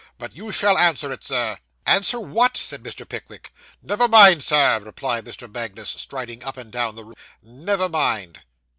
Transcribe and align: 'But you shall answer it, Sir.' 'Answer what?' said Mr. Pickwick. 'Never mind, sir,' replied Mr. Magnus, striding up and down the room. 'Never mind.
'But 0.17 0.35
you 0.35 0.51
shall 0.51 0.79
answer 0.79 1.11
it, 1.11 1.23
Sir.' 1.23 1.59
'Answer 1.85 2.19
what?' 2.19 2.57
said 2.57 2.81
Mr. 2.81 3.07
Pickwick. 3.07 3.53
'Never 3.83 4.07
mind, 4.07 4.43
sir,' 4.43 4.79
replied 4.79 5.25
Mr. 5.25 5.47
Magnus, 5.53 5.89
striding 5.91 6.43
up 6.43 6.57
and 6.57 6.71
down 6.71 6.95
the 6.95 7.03
room. 7.03 7.13
'Never 7.43 7.87
mind. 7.87 8.41